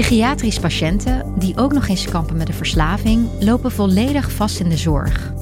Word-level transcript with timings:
Psychiatrisch 0.00 0.58
patiënten, 0.58 1.32
die 1.38 1.56
ook 1.56 1.72
nog 1.72 1.88
eens 1.88 2.04
kampen 2.04 2.36
met 2.36 2.48
een 2.48 2.54
verslaving, 2.54 3.28
lopen 3.40 3.72
volledig 3.72 4.32
vast 4.32 4.60
in 4.60 4.68
de 4.68 4.76
zorg. 4.76 5.32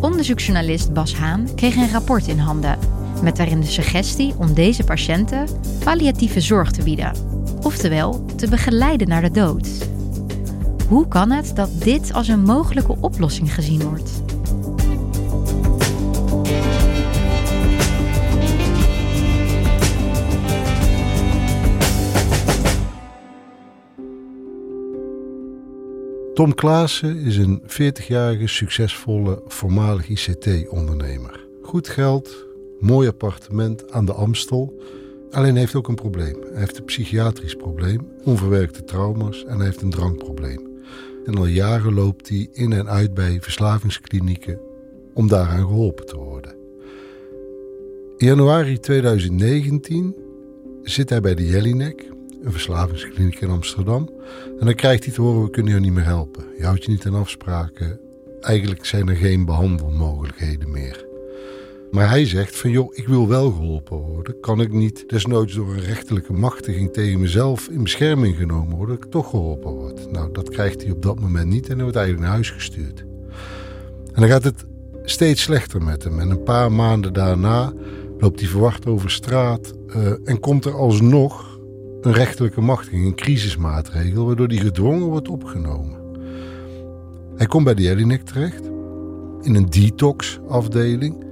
Onderzoeksjournalist 0.00 0.92
Bas 0.92 1.14
Haan 1.14 1.48
kreeg 1.54 1.76
een 1.76 1.90
rapport 1.90 2.26
in 2.26 2.38
handen 2.38 2.78
met 3.22 3.36
daarin 3.36 3.60
de 3.60 3.66
suggestie 3.66 4.34
om 4.38 4.54
deze 4.54 4.84
patiënten 4.84 5.46
palliatieve 5.84 6.40
zorg 6.40 6.70
te 6.70 6.82
bieden, 6.82 7.12
oftewel 7.62 8.24
te 8.36 8.48
begeleiden 8.48 9.08
naar 9.08 9.22
de 9.22 9.30
dood. 9.30 9.68
Hoe 10.88 11.08
kan 11.08 11.30
het 11.30 11.56
dat 11.56 11.82
dit 11.82 12.12
als 12.12 12.28
een 12.28 12.42
mogelijke 12.42 12.96
oplossing 13.00 13.54
gezien 13.54 13.82
wordt? 13.82 14.31
Tom 26.34 26.54
Klaassen 26.54 27.16
is 27.16 27.36
een 27.36 27.62
40-jarige 27.62 28.46
succesvolle 28.46 29.42
voormalig 29.46 30.08
ICT-ondernemer. 30.08 31.46
Goed 31.62 31.88
geld, 31.88 32.46
mooi 32.80 33.08
appartement 33.08 33.92
aan 33.92 34.04
de 34.04 34.12
Amstel. 34.12 34.82
Alleen 35.30 35.56
heeft 35.56 35.74
ook 35.74 35.88
een 35.88 35.94
probleem. 35.94 36.36
Hij 36.40 36.60
heeft 36.60 36.78
een 36.78 36.84
psychiatrisch 36.84 37.54
probleem, 37.54 38.08
onverwerkte 38.24 38.84
trauma's 38.84 39.44
en 39.44 39.56
hij 39.56 39.66
heeft 39.66 39.82
een 39.82 39.90
drankprobleem. 39.90 40.68
En 41.24 41.34
al 41.34 41.46
jaren 41.46 41.94
loopt 41.94 42.28
hij 42.28 42.48
in 42.52 42.72
en 42.72 42.88
uit 42.88 43.14
bij 43.14 43.38
verslavingsklinieken 43.40 44.60
om 45.14 45.28
daaraan 45.28 45.66
geholpen 45.66 46.06
te 46.06 46.16
worden. 46.16 46.54
In 48.16 48.26
januari 48.26 48.78
2019 48.78 50.16
zit 50.82 51.08
hij 51.08 51.20
bij 51.20 51.34
de 51.34 51.46
Jellinek, 51.46 52.11
een 52.42 52.52
verslavingskliniek 52.52 53.40
in 53.40 53.50
Amsterdam. 53.50 54.10
En 54.58 54.66
dan 54.66 54.74
krijgt 54.74 55.04
hij 55.04 55.14
te 55.14 55.20
horen, 55.20 55.42
we 55.42 55.50
kunnen 55.50 55.74
je 55.74 55.80
niet 55.80 55.92
meer 55.92 56.04
helpen. 56.04 56.44
Je 56.58 56.64
houdt 56.64 56.84
je 56.84 56.90
niet 56.90 57.06
aan 57.06 57.14
afspraken. 57.14 58.00
Eigenlijk 58.40 58.84
zijn 58.84 59.08
er 59.08 59.16
geen 59.16 59.44
behandelmogelijkheden 59.44 60.70
meer. 60.70 61.06
Maar 61.90 62.08
hij 62.08 62.26
zegt 62.26 62.56
van 62.56 62.70
joh, 62.70 62.96
ik 62.96 63.08
wil 63.08 63.28
wel 63.28 63.50
geholpen 63.50 63.96
worden. 63.96 64.40
Kan 64.40 64.60
ik 64.60 64.72
niet 64.72 65.08
desnoods 65.08 65.54
door 65.54 65.68
een 65.68 65.80
rechterlijke 65.80 66.32
machtiging 66.32 66.92
tegen 66.92 67.20
mezelf 67.20 67.68
in 67.68 67.82
bescherming 67.82 68.36
genomen 68.36 68.76
worden, 68.76 68.96
dat 68.96 69.04
ik 69.04 69.10
toch 69.10 69.30
geholpen 69.30 69.70
word. 69.70 70.12
Nou, 70.12 70.32
dat 70.32 70.48
krijgt 70.48 70.82
hij 70.82 70.92
op 70.92 71.02
dat 71.02 71.20
moment 71.20 71.48
niet 71.48 71.68
en 71.68 71.74
hij 71.74 71.82
wordt 71.82 71.96
eigenlijk 71.96 72.26
naar 72.26 72.34
huis 72.34 72.50
gestuurd. 72.50 73.04
En 74.12 74.20
dan 74.20 74.28
gaat 74.28 74.44
het 74.44 74.64
steeds 75.04 75.42
slechter 75.42 75.82
met 75.82 76.04
hem. 76.04 76.18
En 76.18 76.30
een 76.30 76.42
paar 76.42 76.72
maanden 76.72 77.12
daarna 77.12 77.72
loopt 78.18 78.40
hij 78.40 78.48
verwacht 78.48 78.86
over 78.86 79.10
straat 79.10 79.72
uh, 79.86 80.12
en 80.24 80.40
komt 80.40 80.64
er 80.64 80.74
alsnog 80.74 81.51
een 82.02 82.12
rechterlijke 82.12 82.60
machtiging, 82.60 83.06
een 83.06 83.14
crisismaatregel, 83.14 84.26
waardoor 84.26 84.46
hij 84.46 84.56
gedwongen 84.56 85.06
wordt 85.06 85.28
opgenomen. 85.28 86.00
Hij 87.36 87.46
komt 87.46 87.64
bij 87.64 87.74
de 87.74 87.82
Jelinek 87.82 88.22
terecht, 88.22 88.64
in 89.42 89.54
een 89.54 89.70
detox-afdeling. 89.70 91.24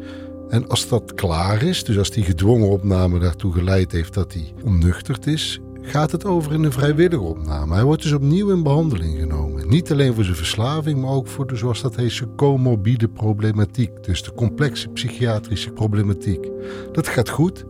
En 0.48 0.68
als 0.68 0.88
dat 0.88 1.14
klaar 1.14 1.62
is, 1.62 1.84
dus 1.84 1.98
als 1.98 2.10
die 2.10 2.24
gedwongen 2.24 2.68
opname 2.68 3.18
daartoe 3.18 3.52
geleid 3.52 3.92
heeft 3.92 4.14
dat 4.14 4.32
hij 4.32 4.52
onnuchterd 4.64 5.26
is, 5.26 5.60
gaat 5.82 6.10
het 6.10 6.24
over 6.24 6.52
in 6.52 6.62
een 6.62 6.72
vrijwillige 6.72 7.22
opname. 7.22 7.74
Hij 7.74 7.84
wordt 7.84 8.02
dus 8.02 8.12
opnieuw 8.12 8.50
in 8.50 8.62
behandeling 8.62 9.18
genomen. 9.18 9.68
Niet 9.68 9.92
alleen 9.92 10.14
voor 10.14 10.24
zijn 10.24 10.36
verslaving, 10.36 11.00
maar 11.00 11.10
ook 11.10 11.26
voor 11.26 11.46
de, 11.46 11.56
zoals 11.56 11.82
dat 11.82 11.96
heet, 11.96 12.12
zijn 12.12 12.34
comorbide 12.36 13.08
problematiek. 13.08 14.04
Dus 14.04 14.22
de 14.22 14.34
complexe 14.34 14.88
psychiatrische 14.88 15.70
problematiek. 15.70 16.48
Dat 16.92 17.08
gaat 17.08 17.28
goed. 17.28 17.64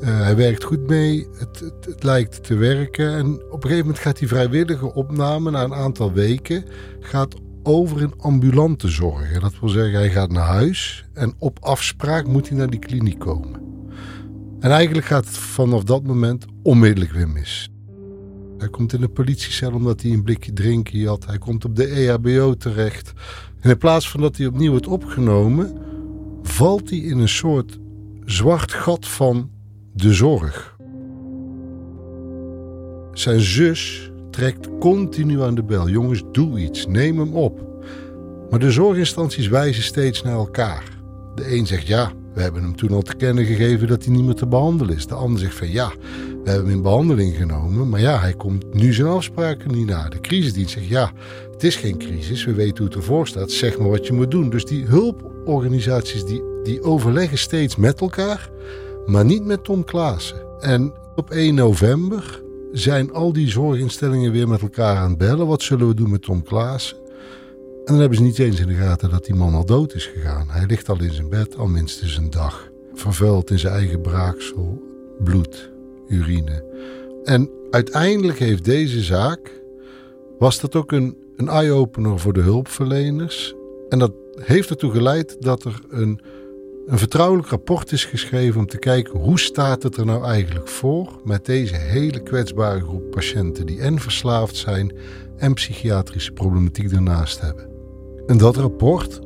Uh, 0.00 0.20
hij 0.20 0.36
werkt 0.36 0.64
goed 0.64 0.86
mee, 0.86 1.26
het, 1.38 1.60
het, 1.60 1.84
het, 1.84 2.02
lijkt 2.02 2.44
te 2.44 2.54
werken. 2.54 3.14
En 3.14 3.26
op 3.34 3.52
een 3.52 3.60
gegeven 3.60 3.78
moment 3.78 3.98
gaat 3.98 4.18
die 4.18 4.28
vrijwillige 4.28 4.94
opname 4.94 5.50
na 5.50 5.64
een 5.64 5.74
aantal 5.74 6.12
weken 6.12 6.64
gaat 7.00 7.34
over 7.62 8.00
in 8.00 8.12
ambulante 8.18 8.88
zorg. 8.88 9.40
Dat 9.40 9.60
wil 9.60 9.68
zeggen, 9.68 9.98
hij 9.98 10.10
gaat 10.10 10.30
naar 10.30 10.46
huis 10.46 11.04
en 11.12 11.34
op 11.38 11.58
afspraak 11.60 12.26
moet 12.26 12.48
hij 12.48 12.58
naar 12.58 12.70
die 12.70 12.80
kliniek 12.80 13.18
komen. 13.18 13.60
En 14.60 14.70
eigenlijk 14.70 15.06
gaat 15.06 15.24
het 15.24 15.36
vanaf 15.36 15.84
dat 15.84 16.06
moment 16.06 16.44
onmiddellijk 16.62 17.12
weer 17.12 17.28
mis. 17.28 17.70
Hij 18.58 18.68
komt 18.68 18.92
in 18.92 19.00
de 19.00 19.08
politiecel 19.08 19.72
omdat 19.72 20.02
hij 20.02 20.10
een 20.10 20.22
blikje 20.22 20.52
drinken 20.52 21.06
had. 21.06 21.26
Hij 21.26 21.38
komt 21.38 21.64
op 21.64 21.76
de 21.76 21.86
EHBO 21.86 22.54
terecht. 22.54 23.12
En 23.60 23.70
in 23.70 23.78
plaats 23.78 24.10
van 24.10 24.20
dat 24.20 24.36
hij 24.36 24.46
opnieuw 24.46 24.70
wordt 24.70 24.86
opgenomen, 24.86 25.76
valt 26.42 26.90
hij 26.90 26.98
in 26.98 27.18
een 27.18 27.28
soort 27.28 27.78
zwart 28.24 28.72
gat 28.72 29.08
van 29.08 29.50
de 29.98 30.12
zorg. 30.12 30.76
Zijn 33.12 33.40
zus 33.40 34.10
trekt 34.30 34.68
continu 34.80 35.42
aan 35.42 35.54
de 35.54 35.62
bel. 35.62 35.88
Jongens, 35.88 36.22
doe 36.32 36.58
iets, 36.58 36.86
neem 36.86 37.18
hem 37.18 37.34
op. 37.34 37.60
Maar 38.50 38.58
de 38.58 38.70
zorginstanties 38.70 39.48
wijzen 39.48 39.82
steeds 39.82 40.22
naar 40.22 40.32
elkaar. 40.32 40.82
De 41.34 41.56
een 41.56 41.66
zegt 41.66 41.86
ja, 41.86 42.12
we 42.34 42.42
hebben 42.42 42.62
hem 42.62 42.76
toen 42.76 42.90
al 42.90 43.02
te 43.02 43.14
kennen 43.14 43.44
gegeven 43.44 43.88
dat 43.88 44.04
hij 44.04 44.14
niet 44.14 44.24
meer 44.24 44.34
te 44.34 44.46
behandelen 44.46 44.96
is. 44.96 45.06
De 45.06 45.14
ander 45.14 45.40
zegt 45.40 45.54
van 45.54 45.70
ja, 45.70 45.92
we 46.44 46.50
hebben 46.50 46.66
hem 46.66 46.76
in 46.76 46.82
behandeling 46.82 47.36
genomen, 47.36 47.88
maar 47.88 48.00
ja, 48.00 48.18
hij 48.18 48.34
komt 48.34 48.74
nu 48.74 48.92
zijn 48.92 49.08
afspraken 49.08 49.74
niet 49.74 49.86
na. 49.86 50.08
De 50.08 50.20
crisisdienst 50.20 50.72
zegt 50.72 50.86
ja, 50.86 51.12
het 51.52 51.64
is 51.64 51.76
geen 51.76 51.98
crisis, 51.98 52.44
we 52.44 52.52
weten 52.52 52.76
hoe 52.76 52.86
het 52.86 52.94
ervoor 52.94 53.26
staat, 53.26 53.50
zeg 53.50 53.78
maar 53.78 53.90
wat 53.90 54.06
je 54.06 54.12
moet 54.12 54.30
doen. 54.30 54.50
Dus 54.50 54.64
die 54.64 54.84
hulporganisaties 54.84 56.24
die, 56.24 56.42
die 56.62 56.82
overleggen 56.82 57.38
steeds 57.38 57.76
met 57.76 58.00
elkaar, 58.00 58.50
maar 59.08 59.24
niet 59.24 59.44
met 59.44 59.64
Tom 59.64 59.84
Klaassen. 59.84 60.46
En 60.60 60.92
op 61.16 61.30
1 61.30 61.54
november 61.54 62.42
zijn 62.72 63.12
al 63.12 63.32
die 63.32 63.48
zorginstellingen 63.48 64.32
weer 64.32 64.48
met 64.48 64.62
elkaar 64.62 64.96
aan 64.96 65.08
het 65.08 65.18
bellen. 65.18 65.46
Wat 65.46 65.62
zullen 65.62 65.88
we 65.88 65.94
doen 65.94 66.10
met 66.10 66.22
Tom 66.22 66.42
Klaassen? 66.42 66.96
En 67.84 67.94
dan 67.94 67.98
hebben 67.98 68.18
ze 68.18 68.24
niet 68.24 68.38
eens 68.38 68.60
in 68.60 68.66
de 68.66 68.74
gaten 68.74 69.10
dat 69.10 69.24
die 69.24 69.34
man 69.34 69.54
al 69.54 69.64
dood 69.64 69.94
is 69.94 70.06
gegaan. 70.06 70.46
Hij 70.50 70.66
ligt 70.66 70.88
al 70.88 71.00
in 71.00 71.12
zijn 71.12 71.28
bed, 71.28 71.56
al 71.56 71.66
minstens 71.66 72.16
een 72.16 72.30
dag. 72.30 72.70
Vervuild 72.94 73.50
in 73.50 73.58
zijn 73.58 73.72
eigen 73.72 74.00
braaksel, 74.00 74.82
bloed, 75.24 75.70
urine. 76.08 76.64
En 77.24 77.50
uiteindelijk 77.70 78.38
heeft 78.38 78.64
deze 78.64 79.02
zaak, 79.02 79.62
was 80.38 80.60
dat 80.60 80.74
ook 80.74 80.92
een, 80.92 81.16
een 81.36 81.48
eye-opener 81.48 82.18
voor 82.18 82.32
de 82.32 82.40
hulpverleners. 82.40 83.54
En 83.88 83.98
dat 83.98 84.12
heeft 84.34 84.70
ertoe 84.70 84.90
geleid 84.90 85.36
dat 85.40 85.64
er 85.64 85.80
een, 85.88 86.20
een 86.88 86.98
vertrouwelijk 86.98 87.48
rapport 87.48 87.92
is 87.92 88.04
geschreven 88.04 88.60
om 88.60 88.66
te 88.66 88.78
kijken 88.78 89.18
hoe 89.18 89.38
staat 89.38 89.82
het 89.82 89.96
er 89.96 90.06
nou 90.06 90.24
eigenlijk 90.24 90.68
voor 90.68 91.20
met 91.24 91.46
deze 91.46 91.76
hele 91.76 92.22
kwetsbare 92.22 92.80
groep 92.80 93.10
patiënten 93.10 93.66
die 93.66 93.80
en 93.80 93.98
verslaafd 93.98 94.56
zijn 94.56 94.92
en 95.36 95.54
psychiatrische 95.54 96.32
problematiek 96.32 96.90
daarnaast 96.90 97.40
hebben. 97.40 97.68
En 98.26 98.38
dat 98.38 98.56
rapport, 98.56 99.20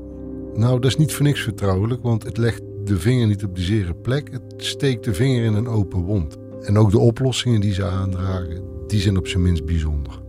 nou 0.55 0.81
dat 0.81 0.91
is 0.91 0.97
niet 0.97 1.13
voor 1.13 1.25
niks 1.25 1.41
vertrouwelijk, 1.41 2.03
want 2.03 2.23
het 2.23 2.37
legt 2.37 2.63
de 2.85 2.99
vinger 2.99 3.27
niet 3.27 3.45
op 3.45 3.57
de 3.57 3.63
zere 3.63 3.95
plek. 3.95 4.31
Het 4.33 4.43
steekt 4.57 5.05
de 5.05 5.15
vinger 5.15 5.45
in 5.45 5.55
een 5.55 5.69
open 5.69 6.01
wond. 6.01 6.37
En 6.61 6.79
ook 6.79 6.91
de 6.91 6.99
oplossingen 6.99 7.61
die 7.61 7.75
ze 7.75 7.85
aandragen, 7.85 8.63
die 8.87 9.01
zijn 9.01 9.17
op 9.17 9.27
zijn 9.27 9.43
minst 9.43 9.65
bijzonder. 9.65 10.22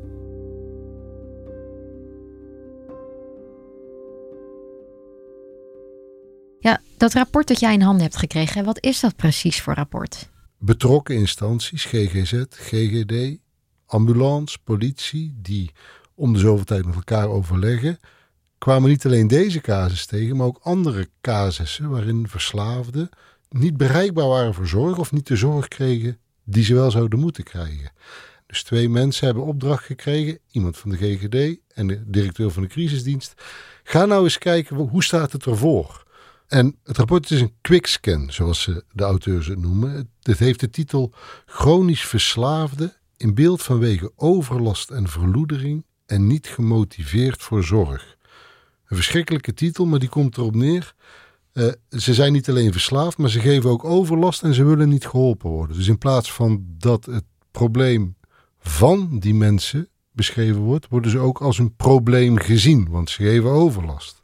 Ja, 6.63 6.81
dat 6.97 7.13
rapport 7.13 7.47
dat 7.47 7.59
jij 7.59 7.73
in 7.73 7.81
handen 7.81 8.03
hebt 8.03 8.17
gekregen, 8.17 8.65
wat 8.65 8.83
is 8.83 8.99
dat 8.99 9.15
precies 9.15 9.61
voor 9.61 9.73
rapport? 9.73 10.29
Betrokken 10.57 11.15
instanties, 11.15 11.85
GGZ, 11.85 12.43
GGD, 12.49 13.37
ambulance, 13.85 14.57
politie, 14.63 15.33
die 15.41 15.71
om 16.15 16.33
de 16.33 16.39
zoveel 16.39 16.65
tijd 16.65 16.85
met 16.85 16.95
elkaar 16.95 17.27
overleggen 17.27 17.99
kwamen 18.57 18.89
niet 18.89 19.05
alleen 19.05 19.27
deze 19.27 19.61
casus 19.61 20.05
tegen, 20.05 20.35
maar 20.35 20.45
ook 20.45 20.59
andere 20.61 21.09
casussen 21.21 21.89
waarin 21.89 22.27
verslaafden 22.27 23.09
niet 23.49 23.77
bereikbaar 23.77 24.27
waren 24.27 24.53
voor 24.53 24.67
zorg 24.67 24.97
of 24.97 25.11
niet 25.11 25.27
de 25.27 25.35
zorg 25.35 25.67
kregen 25.67 26.17
die 26.43 26.63
ze 26.63 26.73
wel 26.73 26.91
zouden 26.91 27.19
moeten 27.19 27.43
krijgen. 27.43 27.91
Dus 28.47 28.63
twee 28.63 28.89
mensen 28.89 29.25
hebben 29.25 29.45
opdracht 29.45 29.83
gekregen, 29.85 30.39
iemand 30.51 30.77
van 30.77 30.89
de 30.89 30.97
GGD 30.97 31.59
en 31.73 31.87
de 31.87 32.03
directeur 32.05 32.51
van 32.51 32.63
de 32.63 32.69
crisisdienst. 32.69 33.33
Ga 33.83 34.05
nou 34.05 34.23
eens 34.23 34.37
kijken, 34.37 34.75
hoe 34.75 35.03
staat 35.03 35.31
het 35.31 35.45
ervoor? 35.45 36.03
En 36.53 36.77
het 36.83 36.97
rapport 36.97 37.31
is 37.31 37.41
een 37.41 37.53
quickscan, 37.61 38.31
zoals 38.31 38.61
ze 38.61 38.83
de 38.91 39.03
auteurs 39.03 39.47
het 39.47 39.59
noemen. 39.59 40.09
Het 40.21 40.39
heeft 40.39 40.59
de 40.59 40.69
titel 40.69 41.13
Chronisch 41.45 42.05
verslaafde 42.05 42.93
in 43.17 43.33
beeld 43.33 43.61
vanwege 43.61 44.11
overlast 44.15 44.89
en 44.89 45.07
verloedering 45.07 45.85
en 46.05 46.27
niet 46.27 46.47
gemotiveerd 46.47 47.41
voor 47.41 47.63
zorg. 47.63 48.17
Een 48.87 48.95
verschrikkelijke 48.95 49.53
titel, 49.53 49.85
maar 49.85 49.99
die 49.99 50.09
komt 50.09 50.37
erop 50.37 50.55
neer. 50.55 50.93
Uh, 51.53 51.71
ze 51.89 52.13
zijn 52.13 52.33
niet 52.33 52.49
alleen 52.49 52.71
verslaafd, 52.71 53.17
maar 53.17 53.29
ze 53.29 53.39
geven 53.39 53.69
ook 53.69 53.83
overlast 53.83 54.43
en 54.43 54.53
ze 54.53 54.63
willen 54.63 54.89
niet 54.89 55.07
geholpen 55.07 55.49
worden. 55.49 55.77
Dus 55.77 55.87
in 55.87 55.97
plaats 55.97 56.31
van 56.31 56.65
dat 56.77 57.05
het 57.05 57.25
probleem 57.51 58.15
van 58.59 59.19
die 59.19 59.33
mensen 59.33 59.89
beschreven 60.11 60.61
wordt, 60.61 60.87
worden 60.89 61.11
ze 61.11 61.19
ook 61.19 61.41
als 61.41 61.57
een 61.57 61.75
probleem 61.75 62.37
gezien, 62.37 62.89
want 62.89 63.09
ze 63.09 63.23
geven 63.23 63.49
overlast. 63.49 64.22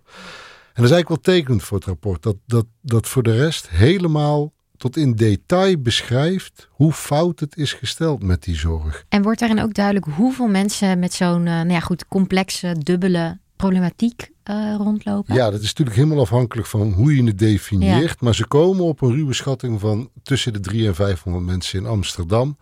En 0.79 0.85
dat 0.85 0.93
is 0.93 0.97
eigenlijk 0.97 1.25
wel 1.25 1.35
tekenend 1.35 1.63
voor 1.63 1.77
het 1.77 1.87
rapport, 1.87 2.23
dat, 2.23 2.35
dat, 2.45 2.65
dat 2.81 3.07
voor 3.07 3.23
de 3.23 3.35
rest 3.35 3.69
helemaal 3.69 4.53
tot 4.77 4.97
in 4.97 5.15
detail 5.15 5.81
beschrijft 5.81 6.67
hoe 6.71 6.91
fout 6.91 7.39
het 7.39 7.57
is 7.57 7.73
gesteld 7.73 8.23
met 8.23 8.43
die 8.43 8.55
zorg. 8.55 9.05
En 9.09 9.21
wordt 9.21 9.39
daarin 9.39 9.61
ook 9.61 9.73
duidelijk 9.73 10.05
hoeveel 10.05 10.47
mensen 10.47 10.99
met 10.99 11.13
zo'n 11.13 11.39
uh, 11.39 11.53
nou 11.53 11.71
ja, 11.71 11.79
goed, 11.79 12.07
complexe, 12.07 12.75
dubbele 12.77 13.39
problematiek 13.55 14.29
uh, 14.49 14.75
rondlopen? 14.77 15.35
Ja, 15.35 15.49
dat 15.49 15.61
is 15.61 15.67
natuurlijk 15.67 15.95
helemaal 15.95 16.19
afhankelijk 16.19 16.67
van 16.67 16.91
hoe 16.91 17.15
je 17.15 17.23
het 17.23 17.39
definieert. 17.39 18.21
Maar 18.21 18.35
ze 18.35 18.47
komen 18.47 18.83
op 18.83 19.01
een 19.01 19.13
ruwe 19.13 19.33
schatting 19.33 19.79
van 19.79 20.09
tussen 20.23 20.53
de 20.53 20.59
300 20.59 20.99
en 20.99 21.05
500 21.05 21.45
mensen 21.45 21.79
in 21.79 21.85
Amsterdam 21.85 22.57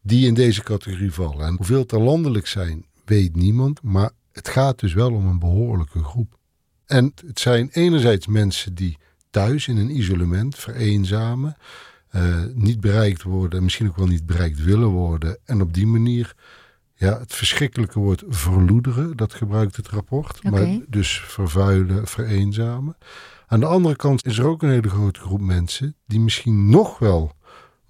die 0.00 0.26
in 0.26 0.34
deze 0.34 0.62
categorie 0.62 1.12
vallen. 1.12 1.46
En 1.46 1.54
hoeveel 1.56 1.84
er 1.86 2.00
landelijk 2.00 2.46
zijn, 2.46 2.84
weet 3.04 3.36
niemand. 3.36 3.82
Maar 3.82 4.10
het 4.32 4.48
gaat 4.48 4.78
dus 4.78 4.94
wel 4.94 5.12
om 5.12 5.26
een 5.26 5.38
behoorlijke 5.38 6.04
groep. 6.04 6.40
En 6.92 7.12
het 7.26 7.40
zijn 7.40 7.68
enerzijds 7.72 8.26
mensen 8.26 8.74
die 8.74 8.98
thuis 9.30 9.68
in 9.68 9.76
een 9.76 9.96
isolement 9.96 10.56
vereenzamen, 10.56 11.56
uh, 12.14 12.44
niet 12.54 12.80
bereikt 12.80 13.22
worden, 13.22 13.62
misschien 13.62 13.88
ook 13.88 13.96
wel 13.96 14.06
niet 14.06 14.26
bereikt 14.26 14.64
willen 14.64 14.88
worden. 14.88 15.38
En 15.44 15.60
op 15.60 15.74
die 15.74 15.86
manier 15.86 16.34
ja, 16.94 17.18
het 17.18 17.34
verschrikkelijke 17.34 17.98
woord 17.98 18.24
verloederen, 18.28 19.16
dat 19.16 19.34
gebruikt 19.34 19.76
het 19.76 19.88
rapport. 19.88 20.42
Maar 20.42 20.78
dus 20.88 21.20
vervuilen, 21.20 22.06
vereenzamen. 22.06 22.96
Aan 23.46 23.60
de 23.60 23.66
andere 23.66 23.96
kant 23.96 24.26
is 24.26 24.38
er 24.38 24.46
ook 24.46 24.62
een 24.62 24.70
hele 24.70 24.88
grote 24.88 25.20
groep 25.20 25.40
mensen 25.40 25.96
die 26.06 26.20
misschien 26.20 26.70
nog 26.70 26.98
wel 26.98 27.32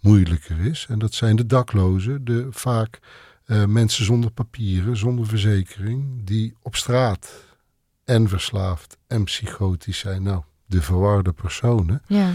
moeilijker 0.01 0.61
is. 0.61 0.87
En 0.89 0.99
dat 0.99 1.15
zijn 1.15 1.37
de 1.37 1.47
daklozen, 1.47 2.25
de 2.25 2.47
vaak 2.51 2.99
uh, 3.47 3.65
mensen 3.65 4.05
zonder 4.05 4.31
papieren, 4.31 4.97
zonder 4.97 5.27
verzekering, 5.27 6.25
die 6.25 6.55
op 6.63 6.77
straat 6.77 7.51
en 8.05 8.29
verslaafd 8.29 8.99
en 9.07 9.25
psychotisch 9.25 9.99
zijn. 9.99 10.23
Nou, 10.23 10.43
de 10.67 10.83
verwarde 10.83 11.33
personen. 11.33 12.03
Ja. 12.07 12.35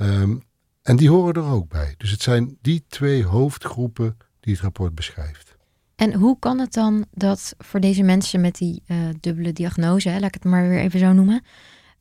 Um, 0.00 0.42
en 0.82 0.96
die 0.96 1.10
horen 1.10 1.34
er 1.34 1.50
ook 1.50 1.68
bij. 1.68 1.94
Dus 1.96 2.10
het 2.10 2.22
zijn 2.22 2.56
die 2.60 2.84
twee 2.88 3.24
hoofdgroepen 3.24 4.16
die 4.40 4.52
het 4.52 4.62
rapport 4.62 4.94
beschrijft. 4.94 5.56
En 5.96 6.14
hoe 6.14 6.38
kan 6.38 6.58
het 6.58 6.72
dan 6.72 7.04
dat 7.12 7.54
voor 7.58 7.80
deze 7.80 8.02
mensen 8.02 8.40
met 8.40 8.54
die 8.54 8.82
uh, 8.86 8.96
dubbele 9.20 9.52
diagnose, 9.52 10.08
hè, 10.08 10.18
laat 10.18 10.28
ik 10.28 10.34
het 10.34 10.44
maar 10.44 10.68
weer 10.68 10.78
even 10.78 10.98
zo 10.98 11.12
noemen, 11.12 11.42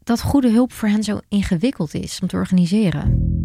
dat 0.04 0.22
goede 0.22 0.52
hulp 0.52 0.74
voor 0.74 0.90
hen 0.90 1.04
zo 1.04 1.20
ingewikkeld 1.28 1.94
is 1.94 2.20
om 2.22 2.28
te 2.28 2.36
organiseren? 2.36 3.36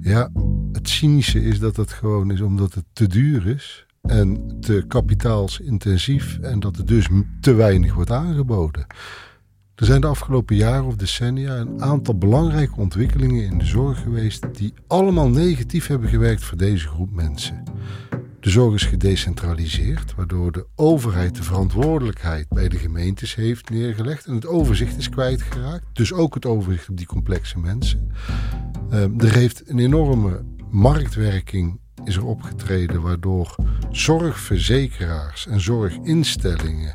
Ja, 0.00 0.30
het 0.72 0.88
cynische 0.88 1.40
is 1.42 1.58
dat 1.58 1.76
het 1.76 1.92
gewoon 1.92 2.30
is 2.30 2.40
omdat 2.40 2.74
het 2.74 2.84
te 2.92 3.06
duur 3.06 3.46
is 3.46 3.86
en 4.08 4.56
te 4.60 4.84
kapitaalsintensief 4.88 6.38
en 6.38 6.60
dat 6.60 6.76
er 6.76 6.86
dus 6.86 7.08
te 7.40 7.54
weinig 7.54 7.94
wordt 7.94 8.10
aangeboden. 8.10 8.86
Er 9.74 9.86
zijn 9.86 10.00
de 10.00 10.06
afgelopen 10.06 10.56
jaren 10.56 10.84
of 10.84 10.96
decennia 10.96 11.56
een 11.56 11.82
aantal 11.82 12.18
belangrijke 12.18 12.76
ontwikkelingen 12.76 13.44
in 13.44 13.58
de 13.58 13.64
zorg 13.64 14.02
geweest 14.02 14.46
die 14.52 14.74
allemaal 14.86 15.28
negatief 15.28 15.86
hebben 15.86 16.08
gewerkt 16.08 16.44
voor 16.44 16.58
deze 16.58 16.88
groep 16.88 17.10
mensen. 17.10 17.62
De 18.40 18.50
zorg 18.50 18.74
is 18.74 18.84
gedecentraliseerd, 18.84 20.14
waardoor 20.14 20.52
de 20.52 20.66
overheid 20.74 21.36
de 21.36 21.42
verantwoordelijkheid 21.42 22.48
bij 22.48 22.68
de 22.68 22.78
gemeentes 22.78 23.34
heeft 23.34 23.70
neergelegd 23.70 24.26
en 24.26 24.34
het 24.34 24.46
overzicht 24.46 24.98
is 24.98 25.08
kwijtgeraakt. 25.08 25.86
Dus 25.92 26.12
ook 26.12 26.34
het 26.34 26.46
overzicht 26.46 26.88
op 26.88 26.96
die 26.96 27.06
complexe 27.06 27.58
mensen. 27.58 28.12
Uh, 28.90 29.02
er 29.02 29.32
heeft 29.32 29.62
een 29.66 29.78
enorme 29.78 30.44
marktwerking 30.70 31.80
is 32.08 32.16
er 32.16 32.26
opgetreden, 32.26 33.00
waardoor 33.00 33.54
zorgverzekeraars 33.90 35.46
en 35.46 35.60
zorginstellingen 35.60 36.94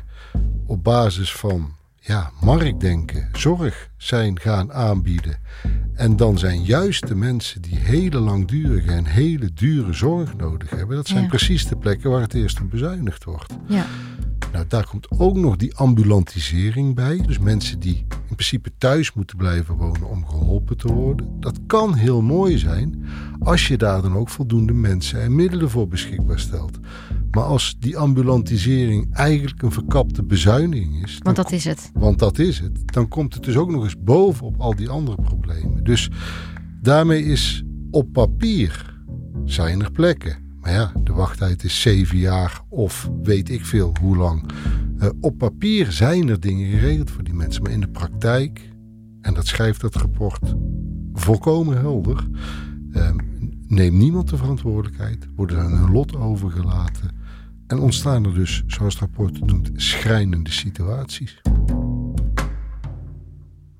op 0.66 0.84
basis 0.84 1.32
van 1.32 1.74
ja, 2.00 2.30
marktdenken, 2.40 3.28
zorg 3.32 3.88
zijn 3.96 4.40
gaan 4.40 4.72
aanbieden. 4.72 5.36
En 5.94 6.16
dan 6.16 6.38
zijn 6.38 6.62
juist 6.62 7.08
de 7.08 7.14
mensen 7.14 7.62
die 7.62 7.78
hele 7.78 8.18
langdurige 8.18 8.90
en 8.90 9.04
hele 9.04 9.52
dure 9.52 9.92
zorg 9.92 10.36
nodig 10.36 10.70
hebben, 10.70 10.96
dat 10.96 11.06
zijn 11.06 11.28
precies 11.28 11.66
de 11.66 11.76
plekken 11.76 12.10
waar 12.10 12.20
het 12.20 12.34
eerst 12.34 12.60
op 12.60 12.70
bezuinigd 12.70 13.24
wordt. 13.24 13.52
Ja. 13.66 13.86
Nou, 14.54 14.66
daar 14.68 14.86
komt 14.86 15.06
ook 15.10 15.36
nog 15.36 15.56
die 15.56 15.74
ambulantisering 15.74 16.94
bij. 16.94 17.22
Dus 17.26 17.38
mensen 17.38 17.80
die 17.80 17.96
in 18.28 18.34
principe 18.34 18.72
thuis 18.78 19.12
moeten 19.12 19.36
blijven 19.36 19.74
wonen 19.74 20.08
om 20.08 20.26
geholpen 20.26 20.76
te 20.76 20.92
worden. 20.92 21.40
Dat 21.40 21.58
kan 21.66 21.94
heel 21.94 22.22
mooi 22.22 22.58
zijn 22.58 23.04
als 23.40 23.68
je 23.68 23.76
daar 23.76 24.02
dan 24.02 24.16
ook 24.16 24.28
voldoende 24.28 24.72
mensen 24.72 25.22
en 25.22 25.34
middelen 25.34 25.70
voor 25.70 25.88
beschikbaar 25.88 26.38
stelt. 26.38 26.78
Maar 27.30 27.44
als 27.44 27.76
die 27.78 27.98
ambulantisering 27.98 29.14
eigenlijk 29.14 29.62
een 29.62 29.72
verkapte 29.72 30.22
bezuiniging 30.22 31.04
is. 31.04 31.18
Want 31.22 31.36
dat 31.36 31.52
is 31.52 31.64
het. 31.64 31.90
Want 31.94 32.18
dat 32.18 32.38
is 32.38 32.58
het. 32.58 32.92
Dan 32.92 33.08
komt 33.08 33.34
het 33.34 33.42
dus 33.42 33.56
ook 33.56 33.70
nog 33.70 33.84
eens 33.84 34.02
bovenop 34.02 34.60
al 34.60 34.74
die 34.74 34.88
andere 34.88 35.22
problemen. 35.22 35.84
Dus 35.84 36.10
daarmee 36.80 37.24
is 37.24 37.64
op 37.90 38.12
papier 38.12 39.00
zijn 39.44 39.82
er 39.82 39.90
plekken. 39.90 40.43
Maar 40.64 40.72
ja, 40.72 40.92
de 41.02 41.12
wachttijd 41.12 41.64
is 41.64 41.80
zeven 41.80 42.18
jaar 42.18 42.60
of 42.68 43.10
weet 43.22 43.50
ik 43.50 43.64
veel 43.64 43.94
hoe 44.00 44.16
lang. 44.16 44.50
Uh, 44.98 45.08
op 45.20 45.38
papier 45.38 45.92
zijn 45.92 46.28
er 46.28 46.40
dingen 46.40 46.70
geregeld 46.70 47.10
voor 47.10 47.24
die 47.24 47.34
mensen. 47.34 47.62
Maar 47.62 47.72
in 47.72 47.80
de 47.80 47.88
praktijk, 47.88 48.72
en 49.20 49.34
dat 49.34 49.46
schrijft 49.46 49.80
dat 49.80 49.94
rapport 49.94 50.54
volkomen 51.12 51.78
helder. 51.78 52.26
Uh, 52.90 53.10
neemt 53.66 53.96
niemand 53.96 54.28
de 54.28 54.36
verantwoordelijkheid, 54.36 55.26
worden 55.36 55.58
aan 55.60 55.76
hun 55.76 55.92
lot 55.92 56.16
overgelaten 56.16 57.10
en 57.66 57.78
ontstaan 57.78 58.24
er 58.24 58.34
dus, 58.34 58.62
zoals 58.66 58.92
het 58.92 59.02
rapport 59.02 59.46
noemt, 59.46 59.70
schrijnende 59.74 60.50
situaties. 60.50 61.40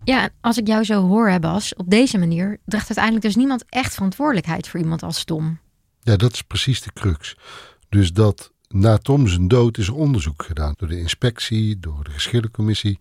Ja, 0.02 0.28
als 0.40 0.58
ik 0.58 0.67
jou 0.67 0.84
zo 0.84 1.06
hoor, 1.06 1.38
Bas, 1.41 1.74
op 1.74 1.91
deze 1.91 2.19
manier 2.19 2.58
draagt 2.64 2.86
uiteindelijk 2.86 3.24
dus 3.24 3.36
niemand 3.36 3.64
echt 3.69 3.94
verantwoordelijkheid 3.94 4.69
voor 4.69 4.81
iemand 4.81 5.03
als 5.03 5.24
Tom. 5.24 5.58
Ja, 6.05 6.17
dat 6.17 6.32
is 6.32 6.43
precies 6.43 6.82
de 6.82 6.93
crux. 6.93 7.37
Dus 7.89 8.13
dat 8.13 8.53
na 8.69 8.99
Tom 8.99 9.29
zijn 9.29 9.49
dood 9.49 9.79
is 9.79 9.87
er 9.87 9.94
onderzoek 9.94 10.43
gedaan 10.43 10.75
door 10.77 10.89
de 10.89 10.99
inspectie, 10.99 11.79
door 11.79 12.05
de 12.05 12.11
geschillencommissie. 12.11 12.99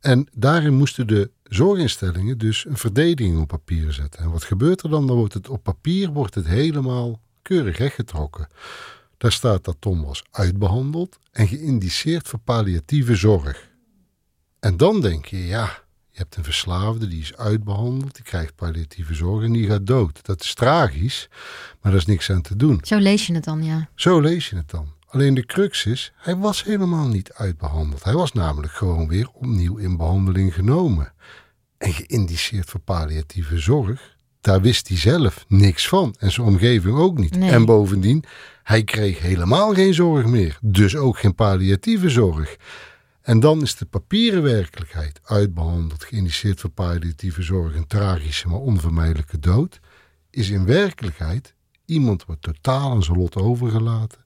En 0.00 0.28
daarin 0.32 0.74
moesten 0.74 1.06
de 1.06 1.30
zorginstellingen 1.42 2.38
dus 2.38 2.64
een 2.64 2.76
verdediging 2.76 3.40
op 3.40 3.48
papier 3.48 3.92
zetten. 3.92 4.22
En 4.22 4.30
wat 4.30 4.44
gebeurt 4.44 4.82
er 4.82 4.90
dan? 4.90 5.06
Dan 5.06 5.16
wordt 5.16 5.34
het 5.34 5.48
op 5.48 5.62
papier 5.62 6.10
wordt 6.10 6.34
het 6.34 6.46
helemaal 6.46 7.20
keurig 7.42 7.78
rechtgetrokken. 7.78 8.48
Daar 9.16 9.32
staat 9.32 9.64
dat 9.64 9.76
Tom 9.78 10.04
was 10.04 10.24
uitbehandeld 10.30 11.18
en 11.32 11.48
geïndiceerd 11.48 12.28
voor 12.28 12.38
palliatieve 12.38 13.14
zorg. 13.14 13.70
En 14.60 14.76
dan 14.76 15.00
denk 15.00 15.26
je, 15.26 15.46
ja, 15.46 15.84
je 16.16 16.22
hebt 16.22 16.36
een 16.36 16.44
verslaafde, 16.44 17.08
die 17.08 17.20
is 17.20 17.36
uitbehandeld, 17.36 18.14
die 18.14 18.24
krijgt 18.24 18.54
palliatieve 18.54 19.14
zorg 19.14 19.44
en 19.44 19.52
die 19.52 19.66
gaat 19.66 19.86
dood. 19.86 20.24
Dat 20.26 20.42
is 20.42 20.54
tragisch, 20.54 21.28
maar 21.80 21.92
daar 21.92 22.00
is 22.00 22.06
niks 22.06 22.30
aan 22.30 22.42
te 22.42 22.56
doen. 22.56 22.78
Zo 22.82 22.98
lees 22.98 23.26
je 23.26 23.34
het 23.34 23.44
dan, 23.44 23.64
ja. 23.64 23.88
Zo 23.94 24.20
lees 24.20 24.50
je 24.50 24.56
het 24.56 24.70
dan. 24.70 24.92
Alleen 25.06 25.34
de 25.34 25.46
crux 25.46 25.86
is, 25.86 26.12
hij 26.16 26.36
was 26.36 26.64
helemaal 26.64 27.08
niet 27.08 27.32
uitbehandeld. 27.32 28.04
Hij 28.04 28.12
was 28.12 28.32
namelijk 28.32 28.72
gewoon 28.72 29.08
weer 29.08 29.28
opnieuw 29.32 29.76
in 29.76 29.96
behandeling 29.96 30.54
genomen. 30.54 31.12
En 31.78 31.92
geïndiceerd 31.92 32.70
voor 32.70 32.80
palliatieve 32.80 33.58
zorg, 33.58 34.16
daar 34.40 34.60
wist 34.60 34.88
hij 34.88 34.96
zelf 34.96 35.44
niks 35.48 35.88
van. 35.88 36.14
En 36.18 36.32
zijn 36.32 36.46
omgeving 36.46 36.96
ook 36.96 37.18
niet. 37.18 37.36
En 37.38 37.64
bovendien, 37.64 38.24
hij 38.62 38.84
kreeg 38.84 39.18
helemaal 39.18 39.74
geen 39.74 39.94
zorg 39.94 40.26
meer. 40.26 40.58
Dus 40.60 40.96
ook 40.96 41.18
geen 41.18 41.34
palliatieve 41.34 42.08
zorg. 42.08 42.56
En 43.26 43.40
dan 43.40 43.62
is 43.62 43.76
de 43.76 43.86
papieren 43.86 44.42
werkelijkheid 44.42 45.20
uitbehandeld, 45.24 46.04
geïndiceerd 46.04 46.60
voor 46.60 46.70
palliatieve 46.70 47.42
zorg, 47.42 47.74
een 47.74 47.86
tragische 47.86 48.48
maar 48.48 48.58
onvermijdelijke 48.58 49.38
dood, 49.38 49.80
is 50.30 50.50
in 50.50 50.64
werkelijkheid 50.64 51.54
iemand 51.84 52.24
wordt 52.24 52.42
totaal 52.42 52.90
aan 52.90 53.02
zijn 53.02 53.18
lot 53.18 53.36
overgelaten 53.36 54.24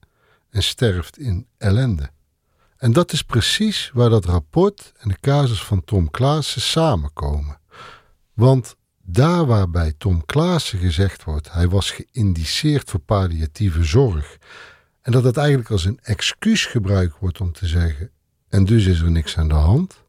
en 0.50 0.62
sterft 0.62 1.18
in 1.18 1.46
ellende. 1.58 2.10
En 2.76 2.92
dat 2.92 3.12
is 3.12 3.22
precies 3.22 3.90
waar 3.94 4.10
dat 4.10 4.24
rapport 4.24 4.92
en 4.98 5.08
de 5.08 5.18
casus 5.20 5.62
van 5.62 5.84
Tom 5.84 6.10
Klaassen 6.10 6.60
samenkomen. 6.60 7.60
Want 8.34 8.76
daar 9.02 9.46
waarbij 9.46 9.94
Tom 9.98 10.24
Klaassen 10.26 10.78
gezegd 10.78 11.24
wordt, 11.24 11.52
hij 11.52 11.68
was 11.68 11.90
geïndiceerd 11.90 12.90
voor 12.90 13.00
palliatieve 13.00 13.84
zorg 13.84 14.36
En 15.02 15.12
dat 15.12 15.22
dat 15.22 15.36
eigenlijk 15.36 15.70
als 15.70 15.84
een 15.84 16.00
excuus 16.02 16.64
gebruikt 16.64 17.18
wordt 17.18 17.40
om 17.40 17.52
te 17.52 17.66
zeggen, 17.66 18.10
en 18.50 18.64
dus 18.64 18.86
is 18.86 19.00
er 19.00 19.10
niks 19.10 19.38
aan 19.38 19.48
de 19.48 19.54
hand, 19.54 20.04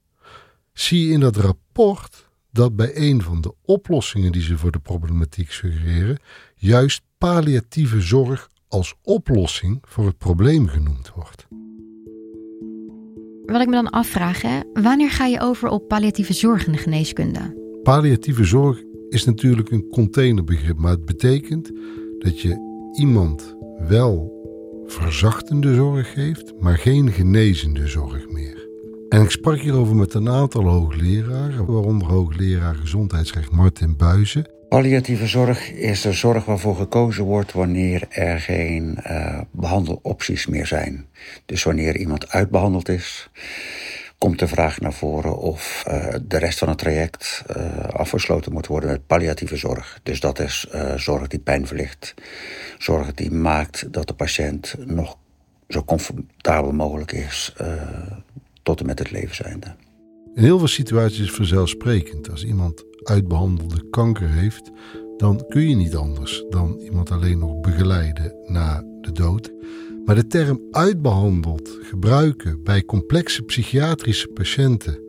zie 0.74 1.08
je 1.08 1.14
in 1.14 1.20
dat 1.20 1.36
rapport 1.36 2.30
dat 2.52 2.76
bij 2.76 2.92
een 2.94 3.22
van 3.22 3.42
de 3.42 3.54
oplossingen 3.62 4.32
die 4.32 4.42
ze 4.42 4.58
voor 4.58 4.72
de 4.72 4.80
problematiek 4.80 5.52
suggereren, 5.52 6.20
juist 6.56 7.02
palliatieve 7.18 8.02
zorg 8.02 8.50
als 8.68 8.96
oplossing 9.04 9.80
voor 9.82 10.06
het 10.06 10.18
probleem 10.18 10.68
genoemd 10.68 11.12
wordt. 11.16 11.48
Wat 13.46 13.62
ik 13.62 13.68
me 13.68 13.74
dan 13.74 13.90
afvraag, 13.90 14.42
hè, 14.42 14.60
wanneer 14.74 15.12
ga 15.12 15.26
je 15.26 15.40
over 15.40 15.70
op 15.70 15.88
palliatieve 15.88 16.34
zorg 16.34 16.66
in 16.66 16.72
de 16.72 16.78
geneeskunde? 16.78 17.60
Palliatieve 17.84 18.44
zorg 18.44 18.84
is 19.10 19.26
natuurlijk 19.26 19.72
een 19.72 19.88
containerbegrip, 19.88 20.78
maar 20.78 20.92
het 20.92 21.06
betekent 21.06 21.72
dat 22.20 22.42
je 22.42 22.70
iemand 22.98 23.56
wel 23.88 24.41
verzachtende 24.92 25.76
zorg 25.76 26.14
geeft, 26.14 26.54
maar 26.60 26.78
geen 26.78 27.12
genezende 27.12 27.88
zorg 27.88 28.30
meer. 28.30 28.68
En 29.10 29.22
ik 29.22 29.30
sprak 29.30 29.60
hierover 29.60 29.96
met 29.96 30.14
een 30.14 30.30
aantal 30.30 30.64
hoogleraren, 30.64 31.66
waaronder 31.66 32.08
hoogleraar 32.08 32.76
gezondheidsrecht 32.76 33.52
Martin 33.52 33.98
Buizen. 33.98 34.50
Palliatieve 34.70 35.28
zorg 35.28 35.72
is 35.72 36.02
de 36.02 36.12
zorg 36.12 36.46
waarvoor 36.46 36.76
gekozen 36.76 37.24
wordt 37.24 37.52
wanneer 37.52 38.08
er 38.10 38.40
geen 38.40 38.98
uh, 39.08 39.42
behandelopties 39.52 40.48
meer 40.48 40.66
zijn. 40.66 41.06
Dus 41.46 41.64
wanneer 41.64 41.98
iemand 41.98 42.30
uitbehandeld 42.30 42.90
is, 42.90 43.30
komt 44.22 44.40
de 44.40 44.48
vraag 44.48 44.80
naar 44.80 44.94
voren 44.94 45.38
of 45.38 45.84
uh, 45.88 46.16
de 46.24 46.38
rest 46.38 46.60
van 46.60 46.70
het 46.70 46.78
traject 46.78 47.44
uh, 47.58 47.78
afgesloten 47.78 48.54
moet 48.54 48.68
worden 48.68 48.90
met 48.90 49.08
palliatieve 49.08 49.56
zorg. 49.56 50.00
Dus 50.04 50.20
dat 50.20 50.40
is 50.40 50.68
zorg 50.96 51.28
die 51.28 51.40
pijn 51.40 51.68
verlicht, 51.68 52.14
zorg 52.78 53.14
die 53.14 53.32
maakt 53.32 53.94
dat 53.94 54.08
de 54.08 54.14
patiënt 54.14 54.76
nog 54.86 55.18
zo 55.68 55.84
comfortabel 55.84 56.72
mogelijk 56.72 57.12
is 57.12 57.54
tot 58.64 58.80
en 58.80 58.86
met 58.86 59.00
het 59.00 59.12
levenseinde. 59.12 59.76
In 60.36 60.44
heel 60.44 60.58
veel 60.58 60.68
situaties 60.68 61.20
is 61.20 61.32
vanzelfsprekend. 61.32 62.30
Als 62.30 62.44
iemand 62.44 62.84
uitbehandelde 63.04 63.90
kanker 63.90 64.30
heeft, 64.30 64.72
dan 65.18 65.46
kun 65.48 65.70
je 65.70 65.76
niet 65.76 65.96
anders 65.96 66.44
dan 66.50 66.78
iemand 66.80 67.12
alleen 67.12 67.40
nog 67.40 67.60
begeleiden 67.60 68.36
na 68.46 68.84
de 69.02 69.12
dood. 69.12 69.52
Maar 70.06 70.16
de 70.16 70.28
term 70.28 70.62
uitbehandeld 70.72 71.78
gebruiken 71.82 72.64
bij 72.64 72.86
complexe 72.86 73.42
psychiatrische 73.42 74.28
patiënten 74.28 75.00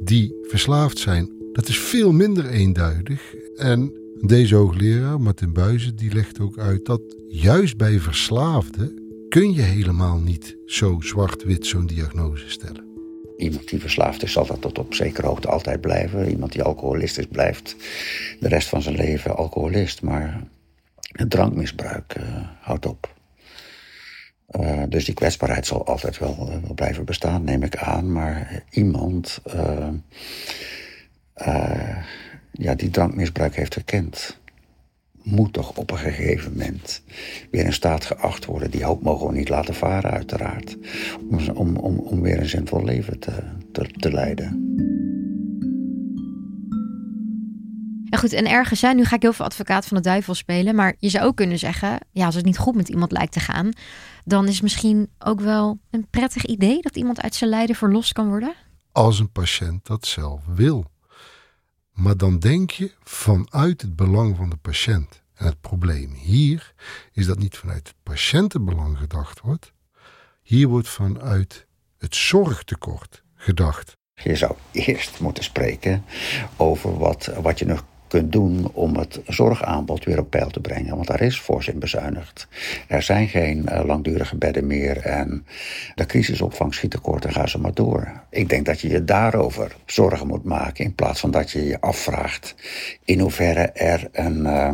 die 0.00 0.34
verslaafd 0.42 0.98
zijn, 0.98 1.30
dat 1.52 1.68
is 1.68 1.78
veel 1.78 2.12
minder 2.12 2.46
eenduidig. 2.46 3.34
En 3.56 3.92
deze 4.20 4.54
hoogleraar, 4.54 5.20
Martin 5.20 5.52
Buizen, 5.52 5.96
die 5.96 6.12
legt 6.14 6.40
ook 6.40 6.58
uit 6.58 6.86
dat 6.86 7.00
juist 7.28 7.76
bij 7.76 7.98
verslaafden 7.98 9.02
kun 9.28 9.52
je 9.52 9.62
helemaal 9.62 10.18
niet 10.18 10.56
zo 10.66 11.00
zwart-wit 11.00 11.66
zo'n 11.66 11.86
diagnose 11.86 12.50
stellen. 12.50 12.84
Iemand 13.36 13.68
die 13.68 13.80
verslaafd 13.80 14.22
is, 14.22 14.32
zal 14.32 14.46
dat 14.46 14.60
tot 14.60 14.78
op 14.78 14.94
zekere 14.94 15.26
hoogte 15.26 15.48
altijd 15.48 15.80
blijven. 15.80 16.30
Iemand 16.30 16.52
die 16.52 16.62
alcoholist 16.62 17.18
is, 17.18 17.26
blijft 17.26 17.76
de 18.40 18.48
rest 18.48 18.68
van 18.68 18.82
zijn 18.82 18.96
leven 18.96 19.36
alcoholist. 19.36 20.02
Maar 20.02 20.42
het 21.00 21.30
drankmisbruik 21.30 22.14
uh, 22.18 22.24
houdt 22.60 22.86
op. 22.86 23.13
Uh, 24.60 24.82
dus 24.88 25.04
die 25.04 25.14
kwetsbaarheid 25.14 25.66
zal 25.66 25.86
altijd 25.86 26.18
wel, 26.18 26.36
uh, 26.40 26.56
wel, 26.62 26.74
blijven 26.74 27.04
bestaan, 27.04 27.44
neem 27.44 27.62
ik 27.62 27.76
aan. 27.76 28.12
Maar 28.12 28.62
iemand 28.70 29.40
ja, 32.50 32.74
die 32.74 32.90
drankmisbruik 32.90 33.56
heeft 33.56 33.74
herkend 33.74 34.38
moet 35.24 35.52
toch 35.52 35.76
op 35.76 35.90
een 35.90 35.98
gegeven 35.98 36.52
moment 36.52 37.02
weer 37.50 37.64
in 37.64 37.72
staat 37.72 38.04
geacht 38.04 38.44
worden. 38.44 38.70
Die 38.70 38.84
hoop 38.84 39.02
mogen 39.02 39.26
we 39.26 39.32
niet 39.32 39.48
laten 39.48 39.74
varen, 39.74 40.10
uiteraard. 40.10 40.76
Om, 41.30 41.48
om, 41.48 41.76
om, 41.76 41.98
om 41.98 42.20
weer 42.20 42.38
een 42.38 42.48
zinvol 42.48 42.84
leven 42.84 43.18
te, 43.18 43.32
te, 43.72 43.86
te 43.86 44.12
leiden. 44.12 44.93
Ja, 48.14 48.20
goed, 48.20 48.32
en 48.32 48.46
ergens 48.46 48.80
zijn, 48.80 48.96
nu 48.96 49.04
ga 49.04 49.16
ik 49.16 49.22
heel 49.22 49.32
veel 49.32 49.44
advocaat 49.44 49.86
van 49.86 49.96
de 49.96 50.02
duivel 50.02 50.34
spelen. 50.34 50.74
Maar 50.74 50.94
je 50.98 51.08
zou 51.08 51.24
ook 51.24 51.36
kunnen 51.36 51.58
zeggen, 51.58 51.98
ja, 52.10 52.26
als 52.26 52.34
het 52.34 52.44
niet 52.44 52.58
goed 52.58 52.74
met 52.74 52.88
iemand 52.88 53.12
lijkt 53.12 53.32
te 53.32 53.40
gaan, 53.40 53.72
dan 54.24 54.46
is 54.46 54.54
het 54.54 54.62
misschien 54.62 55.10
ook 55.18 55.40
wel 55.40 55.78
een 55.90 56.06
prettig 56.10 56.44
idee 56.44 56.82
dat 56.82 56.96
iemand 56.96 57.20
uit 57.20 57.34
zijn 57.34 57.50
lijden 57.50 57.76
verlost 57.76 58.12
kan 58.12 58.28
worden. 58.28 58.54
Als 58.92 59.18
een 59.18 59.30
patiënt 59.30 59.86
dat 59.86 60.06
zelf 60.06 60.40
wil. 60.46 60.84
Maar 61.92 62.16
dan 62.16 62.38
denk 62.38 62.70
je 62.70 62.92
vanuit 63.02 63.80
het 63.80 63.96
belang 63.96 64.36
van 64.36 64.50
de 64.50 64.56
patiënt. 64.56 65.22
En 65.34 65.46
het 65.46 65.60
probleem 65.60 66.12
hier 66.12 66.74
is 67.12 67.26
dat 67.26 67.38
niet 67.38 67.56
vanuit 67.56 67.88
het 67.88 67.96
patiëntenbelang 68.02 68.98
gedacht 68.98 69.40
wordt. 69.40 69.72
Hier 70.42 70.68
wordt 70.68 70.88
vanuit 70.88 71.66
het 71.98 72.14
zorgtekort 72.14 73.22
gedacht. 73.34 73.92
Je 74.22 74.36
zou 74.36 74.54
eerst 74.70 75.20
moeten 75.20 75.44
spreken 75.44 76.04
over 76.56 76.98
wat, 76.98 77.30
wat 77.42 77.58
je 77.58 77.64
nog 77.66 77.84
kunt 78.14 78.32
doen 78.32 78.70
om 78.72 78.96
het 78.96 79.20
zorgaanbod 79.26 80.04
weer 80.04 80.18
op 80.18 80.30
peil 80.30 80.50
te 80.50 80.60
brengen. 80.60 80.94
Want 80.94 81.06
daar 81.06 81.20
is 81.20 81.40
fors 81.40 81.68
in 81.68 81.78
bezuinigd. 81.78 82.46
Er 82.88 83.02
zijn 83.02 83.28
geen 83.28 83.66
uh, 83.68 83.84
langdurige 83.84 84.36
bedden 84.36 84.66
meer 84.66 84.96
en 84.96 85.46
de 85.94 86.06
crisisopvang 86.06 86.74
schiet 86.74 86.90
tekort 86.90 87.24
en 87.24 87.32
ga 87.32 87.46
ze 87.46 87.58
maar 87.58 87.74
door. 87.74 88.12
Ik 88.30 88.48
denk 88.48 88.66
dat 88.66 88.80
je 88.80 88.88
je 88.88 89.04
daarover 89.04 89.76
zorgen 89.86 90.26
moet 90.26 90.44
maken 90.44 90.84
in 90.84 90.94
plaats 90.94 91.20
van 91.20 91.30
dat 91.30 91.50
je 91.50 91.64
je 91.64 91.80
afvraagt 91.80 92.54
in 93.04 93.20
hoeverre 93.20 93.62
er 93.72 94.08
een... 94.12 94.38
Uh, 94.38 94.70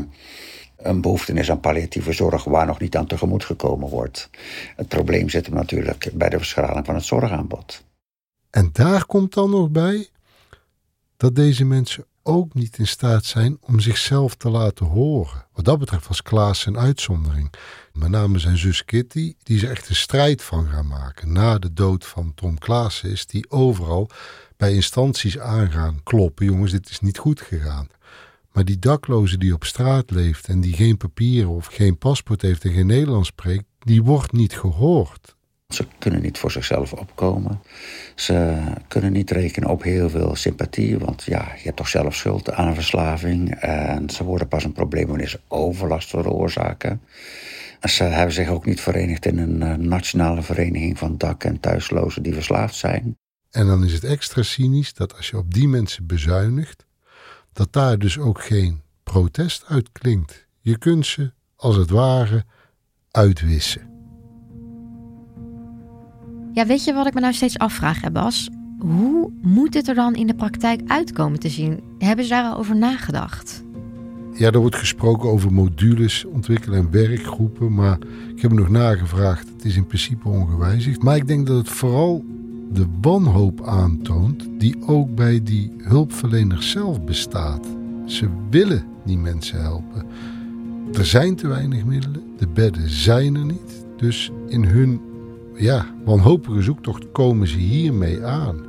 een 0.77 1.01
behoefte 1.01 1.33
is 1.33 1.51
aan 1.51 1.61
palliatieve 1.61 2.13
zorg 2.13 2.45
waar 2.45 2.67
nog 2.67 2.81
niet 2.81 2.97
aan 2.97 3.07
tegemoet 3.07 3.45
gekomen 3.45 3.89
wordt. 3.89 4.31
Het 4.77 4.89
probleem 4.89 5.29
zit 5.29 5.47
hem 5.47 5.55
natuurlijk 5.55 6.11
bij 6.15 6.29
de 6.29 6.39
verschraling 6.39 6.87
van 6.87 6.95
het 6.95 7.05
zorgaanbod. 7.05 7.85
En 8.51 8.71
daar 8.73 9.07
komt 9.07 9.35
dan 9.35 9.51
nog 9.51 9.71
bij 9.71 10.09
dat 11.17 11.35
deze 11.35 11.65
mensen 11.65 12.05
ook 12.23 12.55
niet 12.55 12.79
in 12.79 12.87
staat 12.87 13.25
zijn 13.25 13.59
om 13.61 13.81
zichzelf 13.81 14.35
te 14.35 14.51
laten 14.51 14.87
horen. 14.87 15.47
Wat 15.53 15.65
dat 15.65 15.79
betreft 15.79 16.09
was 16.09 16.23
Klaas 16.23 16.67
een 16.67 16.79
uitzondering. 16.79 17.53
Met 17.93 18.09
name 18.09 18.39
zijn 18.39 18.59
zus 18.59 18.85
Kitty, 18.85 19.35
die 19.43 19.59
ze 19.59 19.69
echt 19.69 19.89
een 19.89 19.95
strijd 19.95 20.43
van 20.43 20.67
gaan 20.67 20.87
maken. 20.87 21.33
Na 21.33 21.59
de 21.59 21.73
dood 21.73 22.07
van 22.07 22.35
Tom 22.35 22.59
Klaassen 22.59 23.11
is 23.11 23.27
die 23.27 23.51
overal 23.51 24.11
bij 24.57 24.75
instanties 24.75 25.39
aangaan 25.39 26.01
kloppen. 26.03 26.47
Jongens, 26.47 26.73
dit 26.73 26.91
is 26.91 27.01
niet 27.01 27.19
goed 27.19 27.41
gegaan. 27.41 27.89
Maar 28.53 28.65
die 28.65 28.79
dakloze 28.79 29.39
die 29.39 29.55
op 29.55 29.65
straat 29.65 30.11
leeft 30.11 30.49
en 30.49 30.61
die 30.61 30.75
geen 30.75 30.97
papieren 30.97 31.51
of 31.51 31.67
geen 31.67 31.99
paspoort 31.99 32.43
heeft 32.43 32.65
en 32.65 32.73
geen 32.73 32.87
Nederlands 32.87 33.29
spreekt, 33.29 33.65
die 33.79 34.03
wordt 34.03 34.33
niet 34.33 34.59
gehoord. 34.59 35.37
Ze 35.75 35.87
kunnen 35.99 36.23
niet 36.23 36.39
voor 36.39 36.51
zichzelf 36.51 36.93
opkomen. 36.93 37.61
Ze 38.15 38.63
kunnen 38.89 39.13
niet 39.13 39.31
rekenen 39.31 39.69
op 39.69 39.83
heel 39.83 40.11
veel 40.11 40.37
sympathie, 40.37 40.99
want 40.99 41.23
ja, 41.23 41.53
je 41.57 41.63
hebt 41.63 41.77
toch 41.77 41.89
zelf 41.89 42.15
schuld 42.15 42.53
aan 42.53 42.69
een 42.69 42.75
verslaving. 42.75 43.55
En 43.55 44.11
ze 44.11 44.25
worden 44.25 44.49
pas 44.49 44.65
een 44.65 44.73
probleem 44.73 45.07
wanneer 45.07 45.29
ze 45.29 45.41
overlast 45.49 46.09
veroorzaken. 46.09 47.01
Ze 47.81 48.05
hebben 48.05 48.35
zich 48.35 48.49
ook 48.49 48.67
niet 48.67 48.81
verenigd 48.81 49.27
in 49.27 49.39
een 49.39 49.63
eh, 49.63 49.75
nationale 49.75 50.43
vereniging 50.43 50.99
van 50.99 51.19
dak- 51.19 51.45
en 51.45 51.61
thuislozen 51.61 52.23
die 52.23 52.35
verslaafd 52.35 52.75
zijn. 52.75 53.17
En 53.51 53.67
dan 53.67 53.85
is 53.85 53.93
het 53.93 54.05
extra 54.05 54.43
cynisch 54.43 54.95
dat 54.95 55.17
als 55.17 55.29
je 55.31 55.37
op 55.37 55.55
die 55.55 55.69
mensen 55.69 56.07
bezuinigt, 56.07 56.87
dat 57.53 57.73
daar 57.73 57.99
dus 57.99 58.19
ook 58.19 58.43
geen 58.43 58.83
protest 59.03 59.65
uit 59.67 59.93
klinkt. 59.93 60.47
Je 60.61 60.79
kunt 60.79 61.07
ze, 61.07 61.33
als 61.57 61.77
het 61.77 61.91
ware, 61.91 62.45
uitwissen. 63.11 64.00
Ja, 66.53 66.67
weet 66.67 66.85
je 66.85 66.93
wat 66.93 67.07
ik 67.07 67.15
me 67.15 67.21
nou 67.21 67.33
steeds 67.33 67.59
afvraag, 67.59 68.01
hè 68.01 68.11
Bas? 68.11 68.51
Hoe 68.79 69.31
moet 69.43 69.75
het 69.75 69.89
er 69.89 69.95
dan 69.95 70.15
in 70.15 70.27
de 70.27 70.35
praktijk 70.35 70.81
uitkomen 70.87 71.39
te 71.39 71.49
zien? 71.49 71.81
Hebben 71.99 72.25
ze 72.25 72.31
daar 72.31 72.45
al 72.45 72.57
over 72.59 72.77
nagedacht? 72.77 73.65
Ja, 74.35 74.51
er 74.51 74.59
wordt 74.59 74.77
gesproken 74.77 75.29
over 75.29 75.53
modules 75.53 76.25
ontwikkelen 76.25 76.79
en 76.79 76.91
werkgroepen, 76.91 77.75
maar 77.75 77.99
ik 78.35 78.43
heb 78.43 78.53
nog 78.53 78.69
nagevraagd. 78.69 79.49
Het 79.49 79.65
is 79.65 79.77
in 79.77 79.87
principe 79.87 80.29
ongewijzigd. 80.29 81.03
Maar 81.03 81.17
ik 81.17 81.27
denk 81.27 81.47
dat 81.47 81.57
het 81.57 81.69
vooral 81.69 82.25
de 82.73 82.87
wanhoop 83.01 83.67
aantoont 83.67 84.49
die 84.59 84.77
ook 84.87 85.15
bij 85.15 85.43
die 85.43 85.73
hulpverleners 85.79 86.71
zelf 86.71 87.05
bestaat. 87.05 87.67
Ze 88.07 88.29
willen 88.51 88.85
die 89.05 89.19
mensen 89.19 89.61
helpen. 89.61 90.07
Er 90.93 91.07
zijn 91.07 91.37
te 91.37 91.49
weinig 91.49 91.85
middelen, 91.85 92.23
de 92.39 92.49
bedden 92.49 92.89
zijn 92.89 93.35
er 93.35 93.45
niet. 93.45 93.85
Dus 93.97 94.31
in 94.49 94.65
hun 94.65 95.01
ja, 95.55 95.87
wanhopige 96.05 96.63
zoektocht 96.63 97.13
komen 97.13 97.47
ze 97.47 97.59
hiermee 97.59 98.25
aan. 98.25 98.69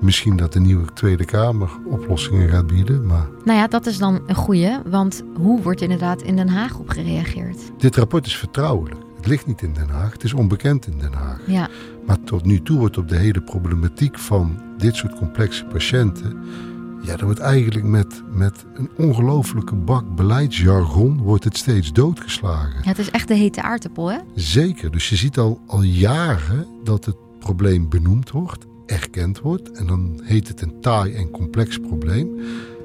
Misschien 0.00 0.36
dat 0.36 0.52
de 0.52 0.60
nieuwe 0.60 0.92
Tweede 0.94 1.24
Kamer 1.24 1.70
oplossingen 1.86 2.48
gaat 2.48 2.66
bieden, 2.66 3.06
maar... 3.06 3.28
Nou 3.44 3.58
ja, 3.58 3.66
dat 3.66 3.86
is 3.86 3.98
dan 3.98 4.20
een 4.26 4.34
goede, 4.34 4.82
want 4.86 5.22
hoe 5.34 5.62
wordt 5.62 5.80
inderdaad 5.80 6.22
in 6.22 6.36
Den 6.36 6.48
Haag 6.48 6.78
op 6.78 6.88
gereageerd? 6.88 7.58
Dit 7.78 7.96
rapport 7.96 8.26
is 8.26 8.36
vertrouwelijk. 8.36 9.00
Het 9.16 9.26
ligt 9.26 9.46
niet 9.46 9.62
in 9.62 9.72
Den 9.72 9.88
Haag, 9.88 10.12
het 10.12 10.24
is 10.24 10.32
onbekend 10.32 10.86
in 10.86 10.98
Den 10.98 11.12
Haag. 11.12 11.40
Ja. 11.46 11.68
Maar 12.06 12.20
tot 12.24 12.44
nu 12.44 12.62
toe 12.62 12.78
wordt 12.78 12.98
op 12.98 13.08
de 13.08 13.16
hele 13.16 13.40
problematiek 13.40 14.18
van 14.18 14.62
dit 14.78 14.96
soort 14.96 15.14
complexe 15.14 15.64
patiënten 15.64 16.38
Ja, 17.02 17.16
er 17.16 17.24
wordt 17.24 17.40
eigenlijk 17.40 17.84
met, 17.86 18.22
met 18.32 18.64
een 18.74 18.90
ongelofelijke 18.96 19.74
bak 19.74 20.14
beleidsjargon 20.16 21.18
wordt 21.18 21.44
het 21.44 21.56
steeds 21.56 21.92
doodgeslagen. 21.92 22.80
Ja, 22.82 22.88
het 22.88 22.98
is 22.98 23.10
echt 23.10 23.28
de 23.28 23.34
hete 23.34 23.62
aardappel, 23.62 24.10
hè? 24.10 24.18
Zeker. 24.34 24.90
Dus 24.90 25.08
je 25.08 25.16
ziet 25.16 25.38
al, 25.38 25.60
al 25.66 25.82
jaren 25.82 26.66
dat 26.84 27.04
het 27.04 27.16
probleem 27.38 27.88
benoemd 27.88 28.30
wordt, 28.30 28.66
erkend 28.86 29.40
wordt. 29.40 29.70
En 29.70 29.86
dan 29.86 30.20
heet 30.22 30.48
het 30.48 30.62
een 30.62 30.80
taai 30.80 31.14
en 31.14 31.30
complex 31.30 31.78
probleem. 31.78 32.40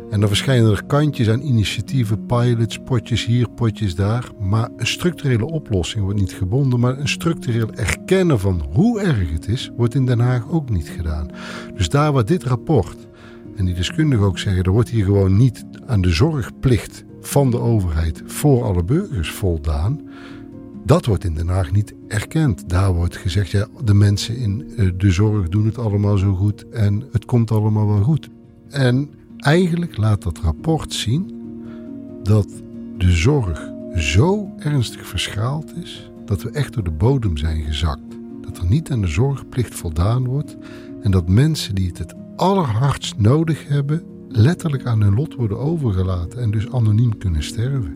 En 0.10 0.20
dan 0.20 0.30
verschijnen 0.30 0.72
er 0.72 0.86
kantjes 0.86 1.30
aan 1.30 1.42
initiatieven, 1.42 2.26
pilots, 2.26 2.80
potjes 2.86 3.26
hier, 3.26 3.50
potjes 3.50 3.96
daar. 3.96 4.30
Maar 4.40 4.70
een 4.78 4.88
structurele 4.88 5.46
oplossing 5.46 6.04
wordt 6.04 6.20
niet 6.20 6.34
gebonden. 6.34 6.80
Maar 6.80 7.00
een 7.00 7.08
structureel 7.08 7.72
erkennen 7.74 8.40
van 8.40 8.66
hoe 8.74 9.02
erg 9.02 9.32
het 9.32 9.48
is, 9.48 9.72
wordt 9.78 9.96
in 9.96 10.06
Den 10.06 10.20
Haag 10.20 10.50
ook 10.50 10.70
niet 10.70 10.90
gedaan. 10.90 11.30
Dus 11.76 11.90
daar 11.90 12.12
waar 12.12 12.26
dit 12.26 12.44
rapport, 12.44 13.08
en 13.56 13.66
die 13.66 13.74
deskundigen 13.74 14.26
ook 14.26 14.40
zeggen, 14.40 14.64
er 14.64 14.72
wordt 14.72 14.90
hier 14.90 15.06
gewoon 15.06 15.38
niet 15.38 15.66
aan 15.86 16.02
de 16.02 16.10
zorgplicht 16.10 17.04
van 17.22 17.52
de 17.52 17.60
overheid 17.60 18.24
voor 18.26 18.64
alle 18.64 18.84
burgers 18.84 19.32
voldaan. 19.32 20.02
Dat 20.86 21.06
wordt 21.06 21.24
in 21.24 21.34
Den 21.34 21.48
Haag 21.48 21.72
niet 21.72 21.94
erkend. 22.08 22.70
Daar 22.70 22.94
wordt 22.94 23.18
gezegd, 23.18 23.50
ja, 23.50 23.68
de 23.84 23.94
mensen 23.94 24.38
in 24.38 24.74
eh, 24.78 24.90
de 24.98 25.12
zorg 25.12 25.50
doen 25.50 25.66
het 25.66 25.78
allemaal 25.78 26.18
zo 26.18 26.34
goed 26.34 26.70
en 26.70 27.04
het 27.12 27.26
komt 27.26 27.52
allemaal 27.52 27.88
wel 27.88 28.04
goed. 28.04 28.30
En 28.70 29.10
eigenlijk 29.38 29.98
laat 29.98 30.24
dat 30.24 30.40
rapport 30.40 30.94
zien 30.94 31.34
dat 32.24 32.48
de 32.98 33.12
zorg 33.12 33.72
zo 33.96 34.50
ernstig 34.58 35.08
verschaald 35.08 35.76
is 35.76 36.12
dat 36.26 36.44
we 36.44 36.50
echt 36.50 36.74
door 36.74 36.84
de 36.84 36.92
bodem 36.92 37.38
zijn 37.38 37.64
gezakt. 37.64 38.18
Dat 38.42 38.58
er 38.58 38.66
niet 38.66 38.92
aan 38.92 39.02
de 39.02 39.08
zorgplicht 39.08 39.76
voldaan 39.76 40.26
wordt 40.26 40.58
en 41.02 41.12
dat 41.12 41.30
mensen 41.30 41.76
die 41.76 41.88
het 41.88 41.98
het 41.98 42.16
allerhardst 42.36 43.18
nodig 43.18 43.68
hebben, 43.68 44.04
letterlijk 44.30 44.86
aan 44.86 45.02
hun 45.02 45.14
lot 45.14 45.36
worden 45.36 45.60
overgelaten 45.60 46.42
en 46.42 46.52
dus 46.52 46.72
anoniem 46.72 47.18
kunnen 47.18 47.44
sterven. 47.44 47.96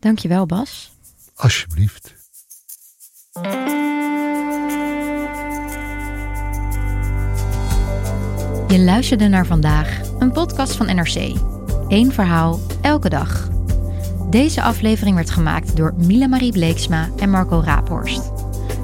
Dankjewel, 0.00 0.46
Bas. 0.46 0.92
Alsjeblieft. 1.34 2.14
Je 8.68 8.78
luisterde 8.78 9.28
naar 9.28 9.46
vandaag, 9.46 10.00
een 10.18 10.32
podcast 10.32 10.76
van 10.76 10.86
NRC. 10.86 11.36
Eén 11.88 12.12
verhaal, 12.12 12.60
elke 12.82 13.08
dag. 13.08 13.48
Deze 14.30 14.62
aflevering 14.62 15.16
werd 15.16 15.30
gemaakt 15.30 15.76
door 15.76 15.94
Mila 15.96 16.26
Marie 16.26 16.52
Bleeksma 16.52 17.08
en 17.16 17.30
Marco 17.30 17.60
Raaphorst. 17.64 18.39